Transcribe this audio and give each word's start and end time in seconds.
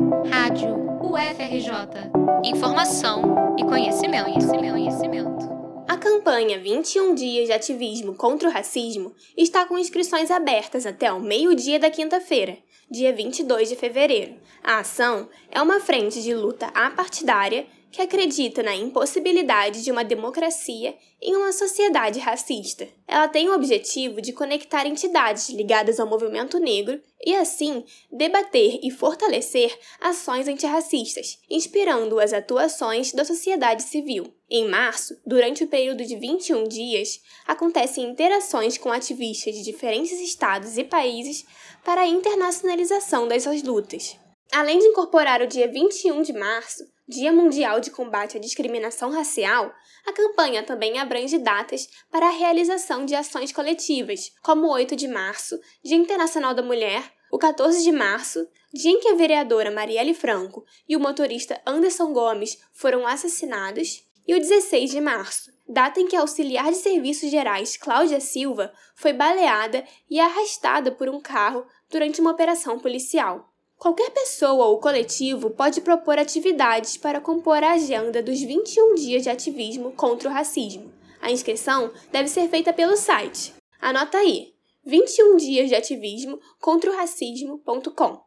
Rádio 0.00 0.76
UFRJ. 1.02 2.10
Informação 2.42 3.54
e 3.58 3.64
conhecimento, 3.64 4.24
conhecimento, 4.24 4.72
conhecimento. 4.72 5.50
A 5.86 5.98
campanha 5.98 6.58
21 6.58 7.14
Dias 7.14 7.48
de 7.48 7.52
Ativismo 7.52 8.14
contra 8.14 8.48
o 8.48 8.52
Racismo 8.52 9.12
está 9.36 9.66
com 9.66 9.78
inscrições 9.78 10.30
abertas 10.30 10.86
até 10.86 11.12
o 11.12 11.20
meio-dia 11.20 11.78
da 11.78 11.90
quinta-feira, 11.90 12.56
dia 12.90 13.12
22 13.12 13.68
de 13.68 13.76
fevereiro. 13.76 14.36
A 14.64 14.78
ação 14.78 15.28
é 15.50 15.60
uma 15.60 15.80
frente 15.80 16.22
de 16.22 16.34
luta 16.34 16.68
apartidária 16.68 17.66
que 17.90 18.00
acredita 18.00 18.62
na 18.62 18.74
impossibilidade 18.74 19.82
de 19.82 19.90
uma 19.90 20.04
democracia 20.04 20.94
em 21.20 21.36
uma 21.36 21.52
sociedade 21.52 22.18
racista. 22.18 22.88
Ela 23.06 23.28
tem 23.28 23.48
o 23.48 23.54
objetivo 23.54 24.22
de 24.22 24.32
conectar 24.32 24.86
entidades 24.86 25.50
ligadas 25.50 25.98
ao 25.98 26.06
movimento 26.06 26.58
negro 26.58 27.00
e, 27.24 27.34
assim, 27.34 27.84
debater 28.10 28.80
e 28.82 28.90
fortalecer 28.90 29.76
ações 30.00 30.48
antirracistas, 30.48 31.38
inspirando 31.50 32.18
as 32.18 32.32
atuações 32.32 33.12
da 33.12 33.24
sociedade 33.24 33.82
civil. 33.82 34.32
Em 34.48 34.68
março, 34.68 35.20
durante 35.26 35.64
o 35.64 35.68
período 35.68 36.04
de 36.04 36.16
21 36.16 36.64
dias, 36.64 37.20
acontecem 37.46 38.04
interações 38.04 38.78
com 38.78 38.90
ativistas 38.90 39.54
de 39.54 39.62
diferentes 39.62 40.18
estados 40.20 40.78
e 40.78 40.84
países 40.84 41.44
para 41.84 42.02
a 42.02 42.06
internacionalização 42.06 43.28
dessas 43.28 43.62
lutas. 43.62 44.16
Além 44.52 44.80
de 44.80 44.86
incorporar 44.86 45.40
o 45.40 45.46
dia 45.46 45.68
21 45.68 46.22
de 46.22 46.32
março, 46.32 46.84
Dia 47.10 47.32
Mundial 47.32 47.80
de 47.80 47.90
Combate 47.90 48.36
à 48.36 48.40
Discriminação 48.40 49.10
Racial, 49.10 49.74
a 50.06 50.12
campanha 50.12 50.62
também 50.62 50.96
abrange 51.00 51.38
datas 51.38 51.88
para 52.08 52.28
a 52.28 52.30
realização 52.30 53.04
de 53.04 53.16
ações 53.16 53.50
coletivas, 53.50 54.30
como 54.40 54.68
o 54.68 54.70
8 54.70 54.94
de 54.94 55.08
março, 55.08 55.58
Dia 55.82 55.96
Internacional 55.96 56.54
da 56.54 56.62
Mulher, 56.62 57.02
o 57.28 57.36
14 57.36 57.82
de 57.82 57.90
março, 57.90 58.46
dia 58.72 58.92
em 58.92 59.00
que 59.00 59.08
a 59.08 59.16
vereadora 59.16 59.72
Marielle 59.72 60.14
Franco 60.14 60.64
e 60.88 60.94
o 60.94 61.00
motorista 61.00 61.60
Anderson 61.66 62.12
Gomes 62.12 62.58
foram 62.72 63.04
assassinados, 63.04 64.04
e 64.24 64.32
o 64.32 64.38
16 64.38 64.92
de 64.92 65.00
março, 65.00 65.50
data 65.68 65.98
em 65.98 66.06
que 66.06 66.14
a 66.14 66.20
auxiliar 66.20 66.70
de 66.70 66.76
serviços 66.76 67.28
gerais 67.28 67.76
Cláudia 67.76 68.20
Silva 68.20 68.72
foi 68.94 69.12
baleada 69.12 69.84
e 70.08 70.20
arrastada 70.20 70.92
por 70.92 71.08
um 71.08 71.20
carro 71.20 71.66
durante 71.90 72.20
uma 72.20 72.30
operação 72.30 72.78
policial. 72.78 73.49
Qualquer 73.80 74.10
pessoa 74.10 74.66
ou 74.66 74.78
coletivo 74.78 75.48
pode 75.48 75.80
propor 75.80 76.18
atividades 76.18 76.98
para 76.98 77.18
compor 77.18 77.64
a 77.64 77.72
agenda 77.72 78.22
dos 78.22 78.38
21 78.38 78.94
dias 78.94 79.22
de 79.22 79.30
ativismo 79.30 79.92
contra 79.92 80.28
o 80.28 80.32
racismo. 80.32 80.92
A 81.18 81.32
inscrição 81.32 81.90
deve 82.12 82.28
ser 82.28 82.46
feita 82.50 82.74
pelo 82.74 82.94
site. 82.94 83.54
Anota 83.80 84.18
aí: 84.18 84.52
21 84.84 85.38
dias 85.38 85.70
de 85.70 85.74
ativismo 85.74 86.38
contra 86.60 86.90
o 86.90 86.94
racismo.com. 86.94 88.20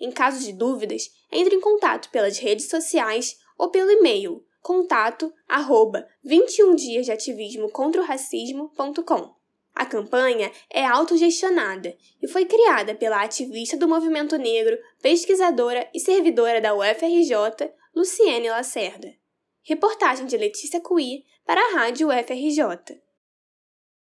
Em 0.00 0.10
caso 0.10 0.44
de 0.44 0.52
dúvidas, 0.52 1.08
entre 1.30 1.54
em 1.54 1.60
contato 1.60 2.10
pelas 2.10 2.38
redes 2.38 2.68
sociais 2.68 3.36
ou 3.56 3.70
pelo 3.70 3.92
e-mail 3.92 4.44
contato 4.60 5.32
arroba 5.48 6.04
21 6.24 6.74
dias 6.74 7.06
de 7.06 7.12
ativismo 7.12 7.70
contra 7.70 8.02
o 8.02 8.04
racismo.com. 8.04 9.36
A 9.76 9.84
campanha 9.84 10.50
é 10.70 10.86
autogestionada 10.86 11.94
e 12.22 12.26
foi 12.26 12.46
criada 12.46 12.94
pela 12.94 13.22
ativista 13.22 13.76
do 13.76 13.86
movimento 13.86 14.38
negro, 14.38 14.78
pesquisadora 15.02 15.86
e 15.92 16.00
servidora 16.00 16.62
da 16.62 16.74
UFRJ, 16.74 17.70
Luciene 17.94 18.48
Lacerda. 18.48 19.14
Reportagem 19.62 20.24
de 20.24 20.38
Letícia 20.38 20.80
Cui 20.80 21.24
para 21.44 21.60
a 21.60 21.74
Rádio 21.74 22.08
UFRJ. 22.08 23.05